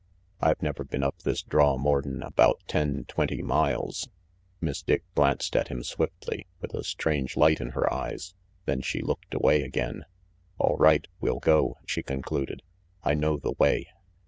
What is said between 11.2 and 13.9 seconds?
go," she concluded. "I know the way."